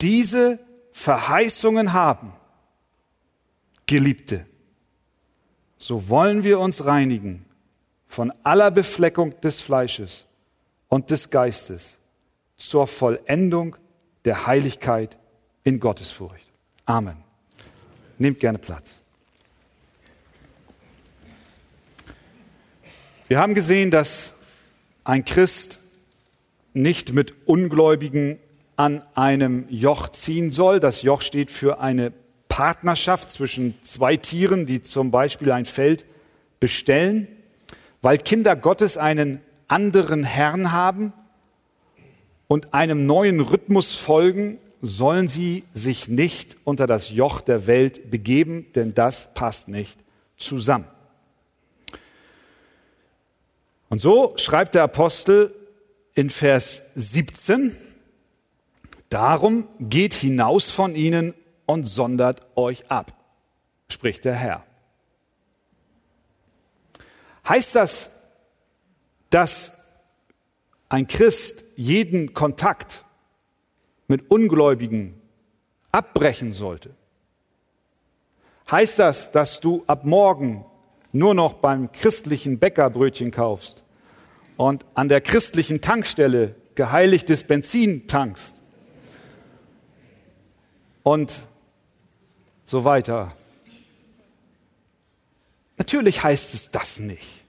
[0.00, 0.60] diese
[0.92, 2.32] Verheißungen haben,
[3.86, 4.46] Geliebte,
[5.78, 7.44] so wollen wir uns reinigen
[8.06, 10.25] von aller Befleckung des Fleisches
[10.88, 11.98] und des Geistes
[12.56, 13.76] zur Vollendung
[14.24, 15.18] der Heiligkeit
[15.64, 16.50] in Gottesfurcht.
[16.84, 17.16] Amen.
[18.18, 19.00] Nehmt gerne Platz.
[23.28, 24.32] Wir haben gesehen, dass
[25.04, 25.80] ein Christ
[26.74, 28.38] nicht mit Ungläubigen
[28.76, 30.78] an einem Joch ziehen soll.
[30.78, 32.12] Das Joch steht für eine
[32.48, 36.04] Partnerschaft zwischen zwei Tieren, die zum Beispiel ein Feld
[36.60, 37.26] bestellen,
[38.02, 41.12] weil Kinder Gottes einen anderen Herrn haben
[42.48, 48.66] und einem neuen Rhythmus folgen, sollen sie sich nicht unter das Joch der Welt begeben,
[48.74, 49.98] denn das passt nicht
[50.36, 50.86] zusammen.
[53.88, 55.54] Und so schreibt der Apostel
[56.14, 57.76] in Vers 17,
[59.08, 61.32] Darum geht hinaus von ihnen
[61.64, 63.12] und sondert euch ab,
[63.88, 64.64] spricht der Herr.
[67.48, 68.10] Heißt das,
[69.30, 69.76] dass
[70.88, 73.04] ein Christ jeden Kontakt
[74.08, 75.20] mit Ungläubigen
[75.92, 76.94] abbrechen sollte?
[78.70, 80.64] Heißt das, dass du ab morgen
[81.12, 83.84] nur noch beim christlichen Bäcker Brötchen kaufst
[84.56, 88.56] und an der christlichen Tankstelle geheiligtes Benzin tankst
[91.02, 91.40] und
[92.64, 93.36] so weiter.
[95.78, 97.45] Natürlich heißt es das nicht.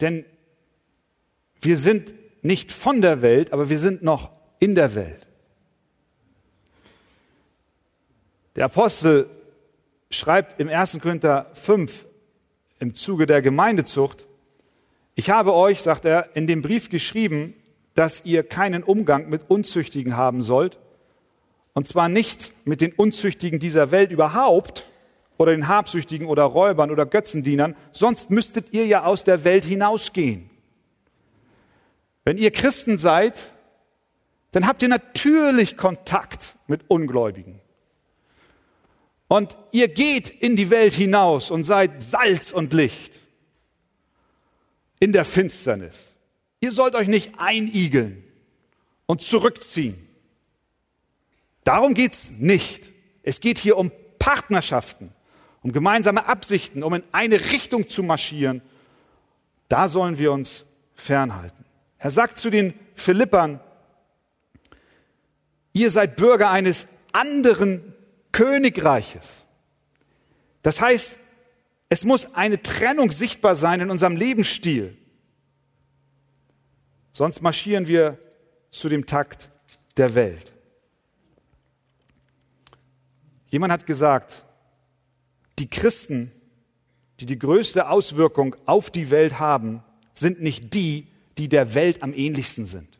[0.00, 0.24] Denn
[1.60, 4.30] wir sind nicht von der Welt, aber wir sind noch
[4.60, 5.26] in der Welt.
[8.56, 9.28] Der Apostel
[10.10, 10.98] schreibt im 1.
[11.00, 12.06] Korinther 5
[12.80, 14.24] im Zuge der Gemeindezucht,
[15.14, 17.54] ich habe euch, sagt er, in dem Brief geschrieben,
[17.94, 20.78] dass ihr keinen Umgang mit Unzüchtigen haben sollt,
[21.74, 24.87] und zwar nicht mit den Unzüchtigen dieser Welt überhaupt
[25.38, 30.50] oder den Habsüchtigen oder Räubern oder Götzendienern, sonst müsstet ihr ja aus der Welt hinausgehen.
[32.24, 33.52] Wenn ihr Christen seid,
[34.50, 37.60] dann habt ihr natürlich Kontakt mit Ungläubigen.
[39.28, 43.14] Und ihr geht in die Welt hinaus und seid Salz und Licht
[45.00, 46.14] in der Finsternis.
[46.60, 48.24] Ihr sollt euch nicht einigeln
[49.06, 49.96] und zurückziehen.
[51.62, 52.90] Darum geht's nicht.
[53.22, 55.12] Es geht hier um Partnerschaften,
[55.62, 58.62] um gemeinsame Absichten, um in eine Richtung zu marschieren.
[59.68, 61.64] Da sollen wir uns fernhalten.
[61.98, 63.60] Er sagt zu den Philippern,
[65.72, 67.94] ihr seid Bürger eines anderen
[68.32, 69.44] Königreiches.
[70.62, 71.18] Das heißt,
[71.88, 74.96] es muss eine Trennung sichtbar sein in unserem Lebensstil.
[77.12, 78.18] Sonst marschieren wir
[78.70, 79.48] zu dem Takt
[79.96, 80.52] der Welt.
[83.48, 84.44] Jemand hat gesagt,
[85.58, 86.30] die Christen,
[87.20, 89.82] die die größte Auswirkung auf die Welt haben,
[90.14, 92.98] sind nicht die, die der Welt am ähnlichsten sind.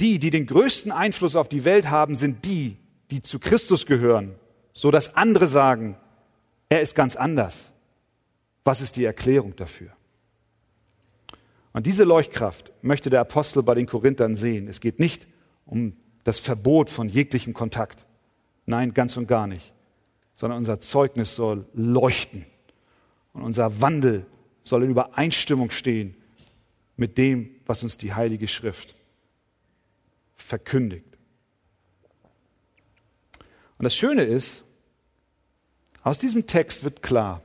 [0.00, 2.76] Die, die den größten Einfluss auf die Welt haben, sind die,
[3.10, 4.34] die zu Christus gehören,
[4.72, 5.96] so dass andere sagen,
[6.68, 7.70] er ist ganz anders.
[8.64, 9.90] Was ist die Erklärung dafür?
[11.72, 14.68] Und diese Leuchtkraft möchte der Apostel bei den Korinthern sehen.
[14.68, 15.26] Es geht nicht
[15.66, 18.06] um das Verbot von jeglichem Kontakt.
[18.64, 19.73] Nein, ganz und gar nicht.
[20.34, 22.44] Sondern unser Zeugnis soll leuchten.
[23.32, 24.26] Und unser Wandel
[24.64, 26.16] soll in Übereinstimmung stehen
[26.96, 28.94] mit dem, was uns die Heilige Schrift
[30.36, 31.06] verkündigt.
[33.78, 34.62] Und das Schöne ist,
[36.02, 37.42] aus diesem Text wird klar,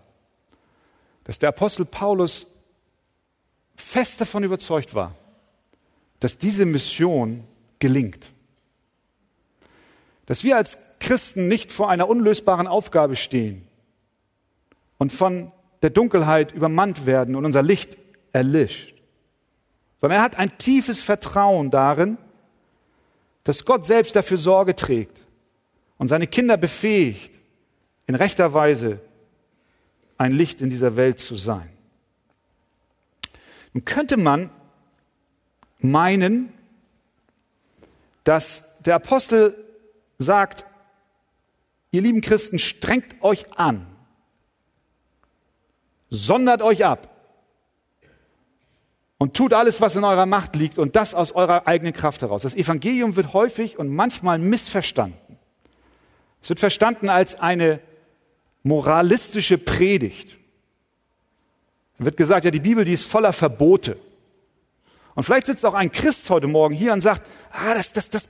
[1.23, 2.47] dass der Apostel Paulus
[3.75, 5.15] fest davon überzeugt war,
[6.19, 7.43] dass diese Mission
[7.80, 8.32] gelingt.
[10.29, 13.67] Dass wir als Christen nicht vor einer unlösbaren Aufgabe stehen
[14.99, 17.97] und von der Dunkelheit übermannt werden und unser Licht
[18.31, 18.93] erlischt,
[19.99, 22.19] sondern er hat ein tiefes Vertrauen darin,
[23.43, 25.19] dass Gott selbst dafür Sorge trägt
[25.97, 27.39] und seine Kinder befähigt,
[28.05, 28.99] in rechter Weise
[30.19, 31.71] ein Licht in dieser Welt zu sein.
[33.73, 34.51] Nun könnte man
[35.79, 36.53] meinen,
[38.25, 39.65] dass der Apostel
[40.19, 40.65] sagt,
[41.91, 43.88] ihr lieben Christen, strengt euch an,
[46.10, 47.10] sondert euch ab
[49.17, 52.43] und tut alles, was in eurer Macht liegt und das aus eurer eigenen Kraft heraus.
[52.43, 55.38] Das Evangelium wird häufig und manchmal missverstanden.
[56.41, 57.79] Es wird verstanden als eine
[58.63, 60.38] moralistische Predigt.
[61.97, 63.97] Es wird gesagt, ja, die Bibel, die ist voller Verbote.
[65.15, 68.29] Und vielleicht sitzt auch ein Christ heute Morgen hier und sagt, ah, das, das, das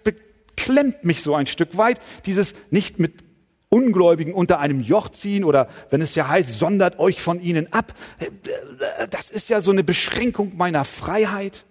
[0.60, 3.24] beklemmt mich so ein Stück weit, dieses nicht mit
[3.70, 7.94] Ungläubigen unter einem Joch ziehen oder wenn es ja heißt, sondert euch von ihnen ab.
[9.10, 11.64] Das ist ja so eine Beschränkung meiner Freiheit.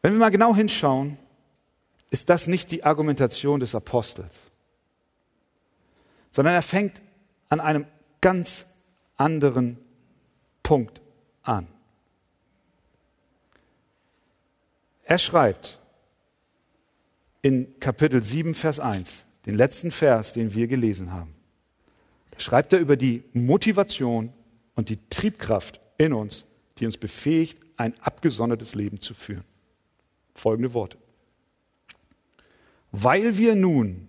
[0.00, 1.18] Wenn wir mal genau hinschauen,
[2.10, 4.34] ist das nicht die Argumentation des Apostels,
[6.30, 7.02] sondern er fängt
[7.50, 7.84] an einem
[8.22, 8.66] ganz
[9.18, 9.76] anderen
[10.62, 11.02] Punkt
[11.42, 11.66] an.
[15.08, 15.78] Er schreibt
[17.40, 21.34] in Kapitel 7, Vers 1, den letzten Vers, den wir gelesen haben,
[22.36, 24.34] schreibt er über die Motivation
[24.74, 26.44] und die Triebkraft in uns,
[26.76, 29.44] die uns befähigt, ein abgesondertes Leben zu führen.
[30.34, 30.98] Folgende Worte.
[32.92, 34.08] Weil wir nun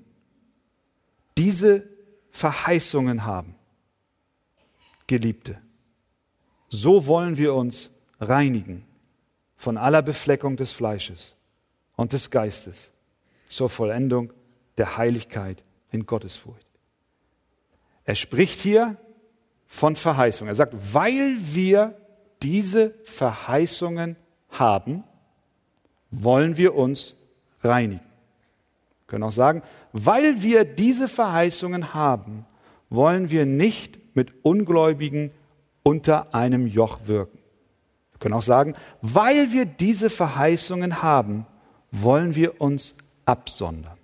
[1.37, 1.87] diese
[2.31, 3.55] Verheißungen haben,
[5.07, 5.61] Geliebte,
[6.67, 8.83] so wollen wir uns reinigen
[9.59, 11.35] von aller Befleckung des Fleisches
[11.97, 12.91] und des Geistes
[13.49, 14.31] zur Vollendung
[14.77, 16.65] der Heiligkeit in Gottesfurcht.
[18.05, 18.95] Er spricht hier
[19.67, 20.53] von Verheißungen.
[20.53, 21.93] Er sagt, weil wir
[22.41, 24.15] diese Verheißungen
[24.49, 25.03] haben,
[26.09, 27.15] wollen wir uns
[27.61, 27.99] reinigen.
[27.99, 32.45] Wir können auch sagen, weil wir diese Verheißungen haben,
[32.89, 35.31] wollen wir nicht mit Ungläubigen
[35.83, 37.38] unter einem Joch wirken.
[38.19, 41.45] Wir können auch sagen, weil wir diese Verheißungen haben,
[41.89, 43.97] wollen wir uns absondern.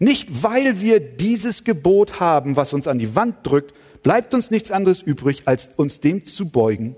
[0.00, 4.72] Nicht weil wir dieses Gebot haben, was uns an die Wand drückt, bleibt uns nichts
[4.72, 6.96] anderes übrig, als uns dem zu beugen.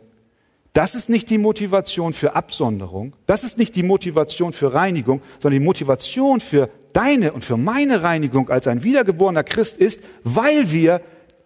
[0.73, 5.61] Das ist nicht die Motivation für Absonderung, das ist nicht die Motivation für Reinigung, sondern
[5.61, 11.03] die Motivation für deine und für meine Reinigung als ein wiedergeborener Christ ist, weil wir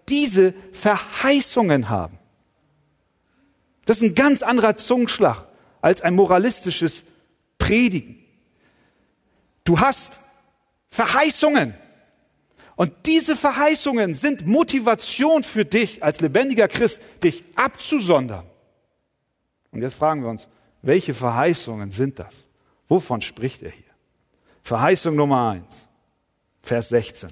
[0.09, 2.16] diese Verheißungen haben.
[3.87, 5.47] Das ist ein ganz anderer Zungenschlag
[5.81, 7.05] als ein moralistisches
[7.57, 8.23] Predigen.
[9.65, 10.19] Du hast
[10.91, 11.75] Verheißungen.
[12.75, 18.45] Und diese Verheißungen sind Motivation für dich als lebendiger Christ, dich abzusondern.
[19.71, 20.49] Und jetzt fragen wir uns,
[20.83, 22.45] welche Verheißungen sind das?
[22.89, 23.85] Wovon spricht er hier?
[24.63, 25.87] Verheißung Nummer eins,
[26.63, 27.31] Vers 16.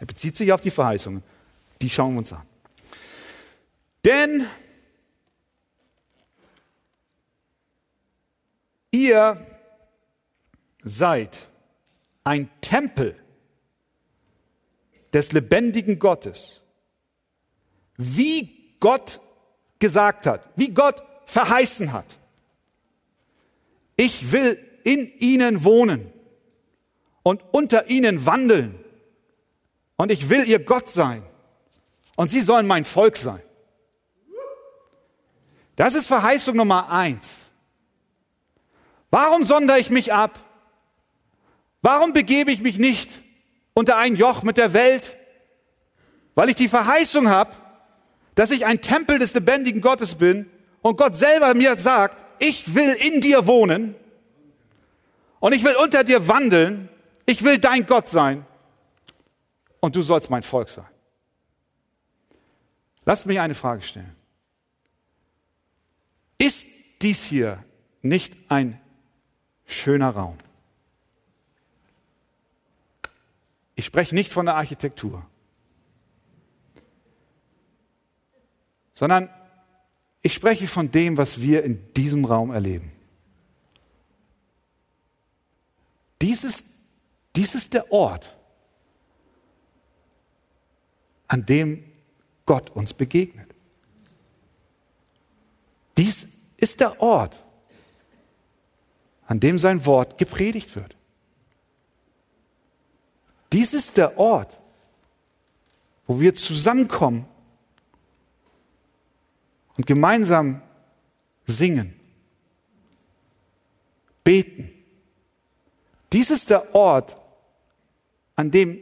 [0.00, 1.22] Er bezieht sich auf die Verheißungen.
[1.80, 2.46] Die schauen wir uns an.
[4.04, 4.46] Denn
[8.96, 9.46] Ihr
[10.82, 11.36] seid
[12.24, 13.14] ein Tempel
[15.12, 16.62] des lebendigen Gottes.
[17.98, 19.20] Wie Gott
[19.80, 22.06] gesagt hat, wie Gott verheißen hat.
[23.96, 26.10] Ich will in ihnen wohnen
[27.22, 28.82] und unter ihnen wandeln.
[29.96, 31.22] Und ich will ihr Gott sein.
[32.16, 33.42] Und sie sollen mein Volk sein.
[35.74, 37.45] Das ist Verheißung Nummer eins.
[39.10, 40.38] Warum sondere ich mich ab?
[41.82, 43.10] Warum begebe ich mich nicht
[43.74, 45.16] unter ein Joch mit der Welt?
[46.34, 47.54] Weil ich die Verheißung habe,
[48.34, 50.50] dass ich ein Tempel des lebendigen Gottes bin
[50.82, 53.94] und Gott selber mir sagt, ich will in dir wohnen
[55.40, 56.88] und ich will unter dir wandeln,
[57.24, 58.44] ich will dein Gott sein
[59.80, 60.86] und du sollst mein Volk sein.
[63.04, 64.16] Lasst mich eine Frage stellen.
[66.38, 66.66] Ist
[67.02, 67.64] dies hier
[68.02, 68.80] nicht ein
[69.66, 70.36] schöner Raum.
[73.74, 75.26] Ich spreche nicht von der Architektur,
[78.94, 79.28] sondern
[80.22, 82.90] ich spreche von dem, was wir in diesem Raum erleben.
[86.22, 86.64] Dies ist,
[87.36, 88.34] dies ist der Ort,
[91.28, 91.84] an dem
[92.46, 93.54] Gott uns begegnet.
[95.98, 96.26] Dies
[96.56, 97.42] ist der Ort,
[99.26, 100.96] an dem sein Wort gepredigt wird.
[103.52, 104.58] Dies ist der Ort,
[106.06, 107.26] wo wir zusammenkommen
[109.76, 110.62] und gemeinsam
[111.46, 111.94] singen,
[114.24, 114.70] beten.
[116.12, 117.16] Dies ist der Ort,
[118.34, 118.78] an dem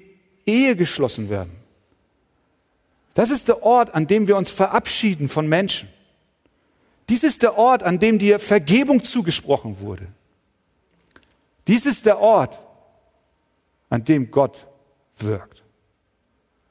[0.47, 1.53] Ehe geschlossen werden.
[3.15, 5.89] Das ist der Ort, an dem wir uns verabschieden von Menschen.
[7.09, 10.09] Dies ist der Ort, an dem dir Vergebung zugesprochen wurde.
[11.67, 12.59] Dies ist der Ort,
[13.89, 14.67] an dem Gott
[15.19, 15.63] wirkt.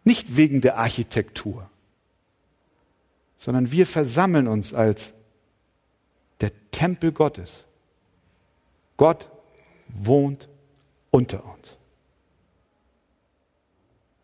[0.04, 1.70] Nicht wegen der Architektur,
[3.38, 5.14] sondern wir versammeln uns als
[6.42, 7.66] der Tempel Gottes.
[8.98, 9.30] Gott
[9.88, 10.50] wohnt
[11.12, 11.78] unter uns.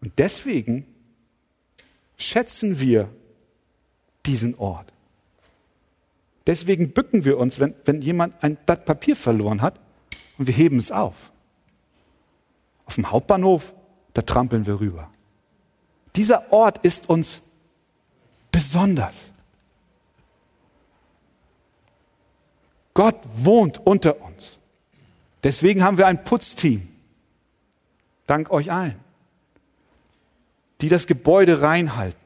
[0.01, 0.85] Und deswegen
[2.17, 3.09] schätzen wir
[4.25, 4.91] diesen Ort.
[6.45, 9.79] Deswegen bücken wir uns, wenn, wenn jemand ein Blatt Papier verloren hat
[10.39, 11.31] und wir heben es auf.
[12.85, 13.73] Auf dem Hauptbahnhof,
[14.13, 15.11] da trampeln wir rüber.
[16.15, 17.41] Dieser Ort ist uns
[18.51, 19.15] besonders.
[22.95, 24.57] Gott wohnt unter uns.
[25.43, 26.87] Deswegen haben wir ein Putzteam.
[28.25, 28.99] Dank euch allen,
[30.81, 32.19] die das Gebäude reinhalten.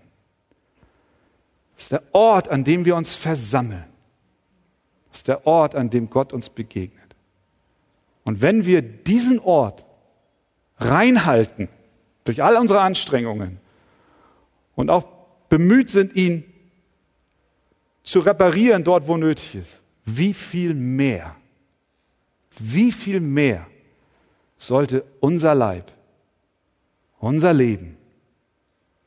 [1.76, 3.86] Das ist der Ort, an dem wir uns versammeln.
[5.12, 7.03] Das ist der Ort, an dem Gott uns begegnet.
[8.24, 9.84] Und wenn wir diesen Ort
[10.78, 11.70] reinhalten,
[12.24, 13.60] durch all unsere Anstrengungen
[14.76, 15.06] und auch
[15.50, 16.46] bemüht sind, ihn
[18.04, 21.36] zu reparieren dort, wo nötig ist, wie viel mehr,
[22.60, 23.68] wie viel mehr
[24.58, 25.92] sollte unser Leib,
[27.20, 27.98] unser Leben,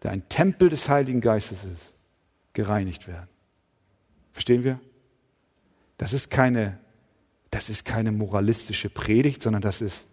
[0.02, 1.92] der ein Tempel des Heiligen Geistes ist,
[2.52, 3.28] gereinigt werden.
[4.32, 4.80] Verstehen wir?
[5.98, 6.78] Das ist keine,
[7.50, 10.04] das ist keine moralistische Predigt, sondern das ist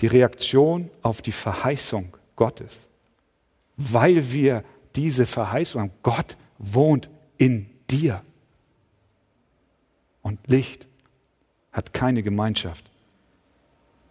[0.00, 2.78] die Reaktion auf die Verheißung Gottes.
[3.76, 4.64] Weil wir
[4.96, 7.08] diese Verheißung haben, Gott wohnt
[7.38, 8.22] in dir.
[10.22, 10.86] Und Licht
[11.72, 12.90] hat keine Gemeinschaft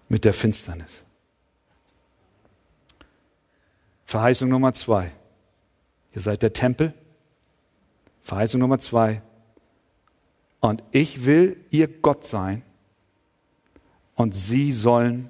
[0.07, 1.03] mit der Finsternis.
[4.05, 5.11] Verheißung Nummer zwei.
[6.15, 6.93] Ihr seid der Tempel.
[8.23, 9.21] Verheißung Nummer zwei.
[10.59, 12.63] Und ich will ihr Gott sein
[14.15, 15.29] und sie sollen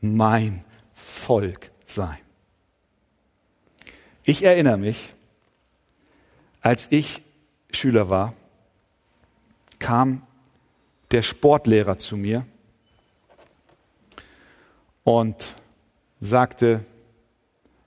[0.00, 0.64] mein
[0.94, 2.18] Volk sein.
[4.22, 5.14] Ich erinnere mich,
[6.60, 7.22] als ich
[7.70, 8.34] Schüler war,
[9.78, 10.22] kam
[11.10, 12.46] der Sportlehrer zu mir
[15.04, 15.54] und
[16.20, 16.84] sagte,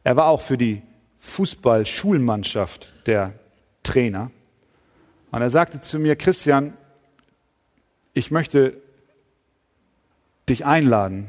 [0.04, 0.82] er war auch für die
[1.20, 3.34] Fußballschulmannschaft der
[3.84, 4.32] Trainer.
[5.30, 6.76] Und er sagte zu mir, Christian,
[8.14, 8.82] ich möchte
[10.50, 11.28] dich einladen,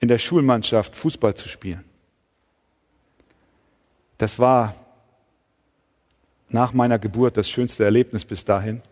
[0.00, 1.84] in der Schulmannschaft Fußball zu spielen.
[4.18, 4.74] Das war
[6.48, 8.82] nach meiner Geburt das schönste Erlebnis bis dahin.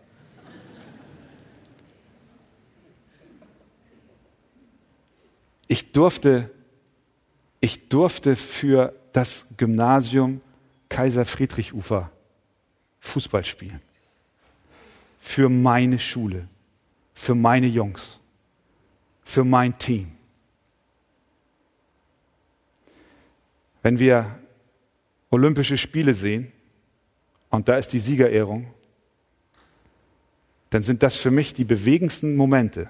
[5.67, 6.49] Ich durfte,
[7.59, 10.41] ich durfte für das Gymnasium
[10.87, 12.09] Kaiser Friedrich Ufer
[13.01, 13.81] Fußball spielen.
[15.19, 16.47] Für meine Schule,
[17.13, 18.19] für meine Jungs,
[19.23, 20.11] für mein Team.
[23.81, 24.39] Wenn wir
[25.29, 26.51] Olympische Spiele sehen
[27.49, 28.73] und da ist die Siegerehrung,
[30.69, 32.89] dann sind das für mich die bewegendsten Momente,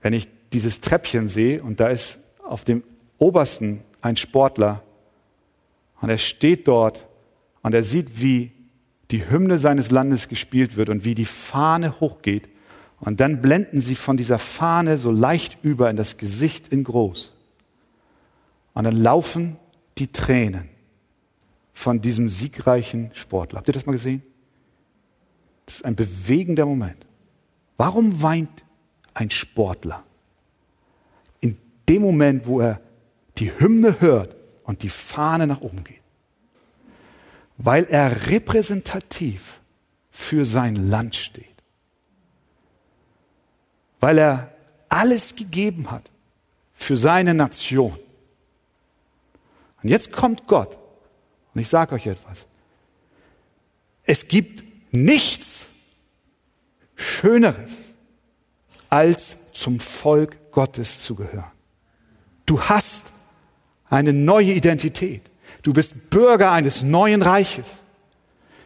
[0.00, 2.82] wenn ich dieses Treppchen sehe und da ist auf dem
[3.18, 4.82] obersten ein Sportler
[6.00, 7.06] und er steht dort
[7.62, 8.52] und er sieht, wie
[9.10, 12.48] die Hymne seines Landes gespielt wird und wie die Fahne hochgeht
[13.00, 17.32] und dann blenden sie von dieser Fahne so leicht über in das Gesicht in groß.
[18.74, 19.56] Und dann laufen
[19.98, 20.68] die Tränen
[21.74, 23.58] von diesem siegreichen Sportler.
[23.58, 24.22] Habt ihr das mal gesehen?
[25.66, 27.06] Das ist ein bewegender Moment.
[27.76, 28.64] Warum weint
[29.14, 30.04] ein Sportler?
[31.88, 32.80] dem Moment, wo er
[33.38, 36.01] die Hymne hört und die Fahne nach oben geht.
[37.64, 39.60] Weil er repräsentativ
[40.10, 41.46] für sein Land steht.
[44.00, 44.54] Weil er
[44.88, 46.10] alles gegeben hat
[46.74, 47.96] für seine Nation.
[49.82, 50.76] Und jetzt kommt Gott.
[51.54, 52.46] Und ich sage euch etwas.
[54.04, 55.68] Es gibt nichts
[56.96, 57.72] Schöneres,
[58.88, 61.50] als zum Volk Gottes zu gehören.
[62.46, 63.06] Du hast
[63.88, 65.31] eine neue Identität.
[65.62, 67.66] Du bist Bürger eines neuen Reiches.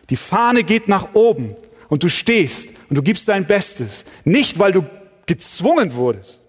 [0.08, 1.56] Die Fahne geht nach oben
[1.88, 4.04] und du stehst und du gibst dein Bestes.
[4.24, 4.84] Nicht, weil du
[5.26, 6.40] gezwungen wurdest,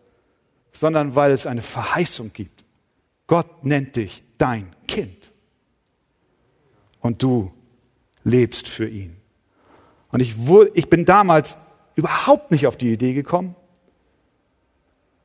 [0.71, 2.63] sondern weil es eine Verheißung gibt.
[3.25, 5.31] Gott nennt dich dein Kind.
[7.01, 7.51] Und du
[8.23, 9.17] lebst für ihn.
[10.11, 11.57] Und ich, wurde, ich bin damals
[11.95, 13.55] überhaupt nicht auf die Idee gekommen,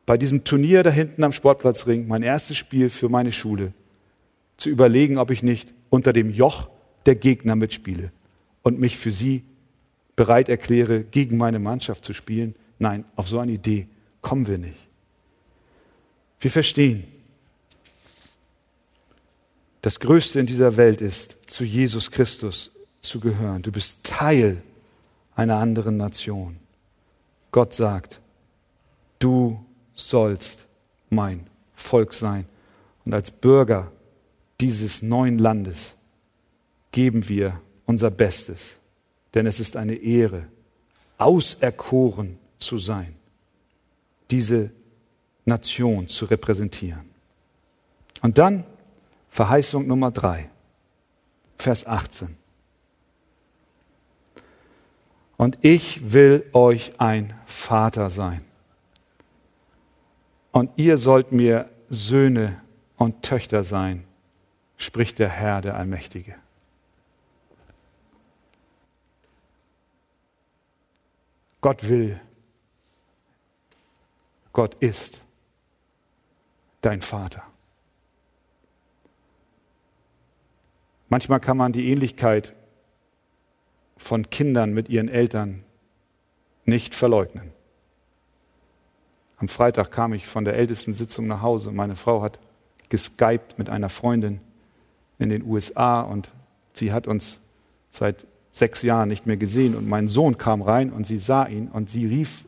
[0.04, 3.72] bei diesem Turnier da hinten am Sportplatzring, mein erstes Spiel für meine Schule,
[4.62, 6.68] zu überlegen, ob ich nicht unter dem Joch
[7.06, 8.12] der Gegner mitspiele
[8.62, 9.44] und mich für sie
[10.16, 12.54] bereit erkläre, gegen meine Mannschaft zu spielen.
[12.78, 13.88] Nein, auf so eine Idee
[14.20, 14.78] kommen wir nicht.
[16.40, 17.04] Wir verstehen,
[19.80, 23.62] das Größte in dieser Welt ist, zu Jesus Christus zu gehören.
[23.62, 24.62] Du bist Teil
[25.34, 26.56] einer anderen Nation.
[27.50, 28.20] Gott sagt,
[29.18, 30.66] du sollst
[31.10, 32.46] mein Volk sein.
[33.04, 33.90] Und als Bürger
[34.62, 35.96] dieses neuen Landes
[36.92, 38.78] geben wir unser Bestes,
[39.34, 40.46] denn es ist eine Ehre,
[41.18, 43.16] auserkoren zu sein,
[44.30, 44.70] diese
[45.44, 47.10] Nation zu repräsentieren.
[48.20, 48.62] Und dann
[49.30, 50.48] Verheißung Nummer drei,
[51.58, 52.36] Vers 18.
[55.36, 58.44] Und ich will euch ein Vater sein.
[60.52, 62.60] Und ihr sollt mir Söhne
[62.96, 64.04] und Töchter sein,
[64.82, 66.34] spricht der Herr, der Allmächtige.
[71.60, 72.20] Gott will,
[74.52, 75.20] Gott ist
[76.80, 77.44] dein Vater.
[81.08, 82.52] Manchmal kann man die Ähnlichkeit
[83.96, 85.62] von Kindern mit ihren Eltern
[86.64, 87.52] nicht verleugnen.
[89.36, 91.70] Am Freitag kam ich von der ältesten Sitzung nach Hause.
[91.70, 92.40] Meine Frau hat
[92.88, 94.40] geskypt mit einer Freundin
[95.22, 96.30] in den USA und
[96.74, 97.40] sie hat uns
[97.90, 99.74] seit sechs Jahren nicht mehr gesehen.
[99.74, 102.44] Und mein Sohn kam rein und sie sah ihn und sie rief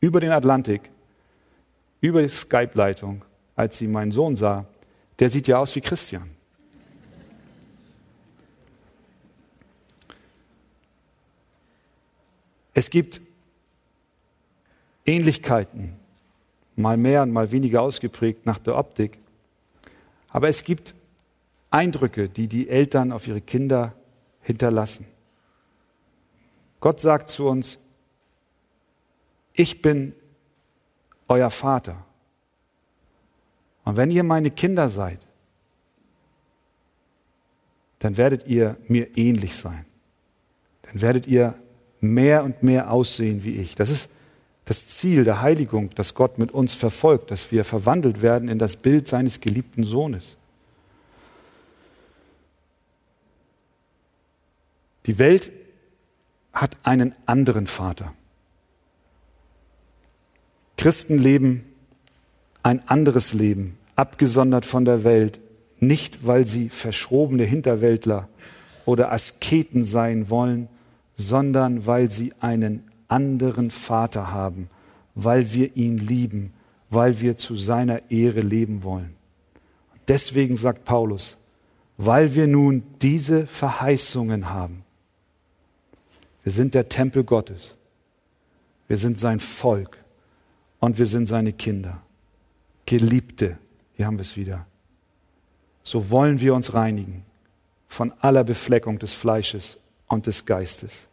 [0.00, 0.90] über den Atlantik,
[2.00, 3.24] über die Skype-Leitung,
[3.56, 4.66] als sie meinen Sohn sah,
[5.18, 6.30] der sieht ja aus wie Christian.
[12.72, 13.20] Es gibt
[15.04, 15.94] Ähnlichkeiten,
[16.76, 19.18] mal mehr und mal weniger ausgeprägt nach der Optik.
[20.28, 20.94] Aber es gibt
[21.70, 23.94] Eindrücke, die die Eltern auf ihre Kinder
[24.40, 25.06] hinterlassen.
[26.80, 27.78] Gott sagt zu uns,
[29.52, 30.14] ich bin
[31.26, 32.04] euer Vater.
[33.84, 35.18] Und wenn ihr meine Kinder seid,
[37.98, 39.84] dann werdet ihr mir ähnlich sein.
[40.82, 41.54] Dann werdet ihr
[42.00, 43.74] mehr und mehr aussehen wie ich.
[43.74, 44.10] Das ist
[44.64, 48.76] das Ziel der Heiligung, das Gott mit uns verfolgt, dass wir verwandelt werden in das
[48.76, 50.37] Bild seines geliebten Sohnes.
[55.06, 55.52] Die Welt
[56.52, 58.12] hat einen anderen Vater.
[60.76, 61.64] Christen leben
[62.62, 65.40] ein anderes Leben, abgesondert von der Welt,
[65.80, 68.28] nicht weil sie verschrobene Hinterwäldler
[68.84, 70.68] oder Asketen sein wollen,
[71.16, 74.70] sondern weil sie einen anderen Vater haben,
[75.14, 76.52] weil wir ihn lieben,
[76.90, 79.14] weil wir zu seiner Ehre leben wollen.
[80.06, 81.36] deswegen sagt Paulus,
[81.98, 84.84] weil wir nun diese Verheißungen haben,
[86.48, 87.76] wir sind der Tempel Gottes,
[88.86, 89.98] wir sind sein Volk
[90.80, 92.00] und wir sind seine Kinder,
[92.86, 93.58] Geliebte,
[93.92, 94.64] hier haben wir es wieder.
[95.82, 97.26] So wollen wir uns reinigen
[97.86, 99.76] von aller Befleckung des Fleisches
[100.06, 101.08] und des Geistes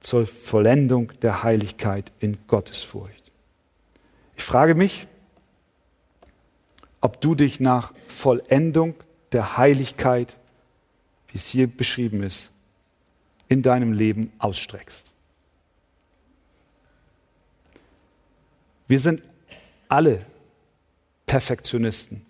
[0.00, 3.30] zur Vollendung der Heiligkeit in Gottesfurcht.
[4.36, 5.06] Ich frage mich,
[7.02, 8.94] ob du dich nach Vollendung
[9.32, 10.38] der Heiligkeit,
[11.28, 12.52] wie es hier beschrieben ist,
[13.48, 15.04] in deinem Leben ausstreckst.
[18.88, 19.22] Wir sind
[19.88, 20.24] alle
[21.26, 22.24] Perfektionisten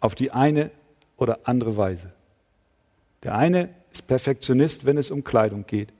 [0.00, 0.70] auf die eine
[1.16, 2.12] oder andere Weise.
[3.24, 5.92] Der eine ist Perfektionist, wenn es um Kleidung geht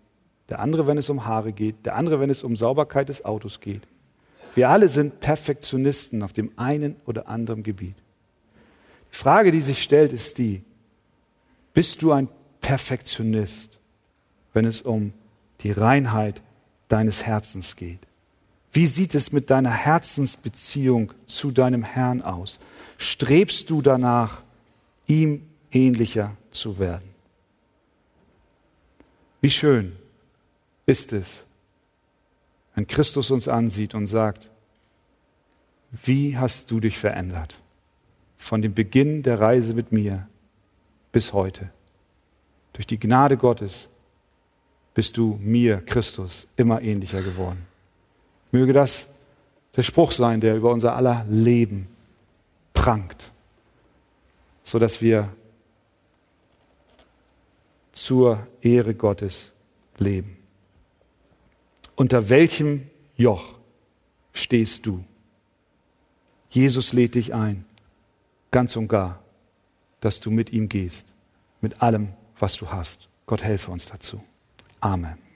[0.48, 3.60] der andere, wenn es um Haare geht, der andere, wenn es um Sauberkeit des Autos
[3.60, 3.82] geht.
[4.54, 7.96] Wir alle sind Perfektionisten auf dem einen oder anderen Gebiet.
[9.12, 10.62] Die Frage, die sich stellt, ist die,
[11.74, 12.28] bist du ein
[12.60, 13.67] Perfektionist,
[14.52, 15.12] wenn es um
[15.60, 16.42] die Reinheit
[16.88, 18.00] deines Herzens geht?
[18.72, 22.60] Wie sieht es mit deiner Herzensbeziehung zu deinem Herrn aus?
[22.98, 24.42] Strebst du danach,
[25.06, 27.08] ihm ähnlicher zu werden?
[29.40, 29.96] Wie schön,
[30.86, 31.44] ist es,
[32.74, 34.50] wenn Christus uns ansieht und sagt,
[36.04, 37.60] wie hast du dich verändert?
[38.36, 40.28] Von dem Beginn der Reise mit mir
[41.12, 41.70] bis heute.
[42.72, 43.88] Durch die Gnade Gottes
[44.98, 47.64] bist du mir, Christus, immer ähnlicher geworden.
[48.50, 49.06] Möge das
[49.76, 51.86] der Spruch sein, der über unser aller Leben
[52.74, 53.30] prangt,
[54.64, 55.28] sodass wir
[57.92, 59.52] zur Ehre Gottes
[59.98, 60.36] leben.
[61.94, 63.54] Unter welchem Joch
[64.32, 65.04] stehst du?
[66.50, 67.64] Jesus lädt dich ein,
[68.50, 69.22] ganz und gar,
[70.00, 71.06] dass du mit ihm gehst,
[71.60, 72.08] mit allem,
[72.40, 73.08] was du hast.
[73.26, 74.20] Gott helfe uns dazu.
[74.82, 75.27] Amen.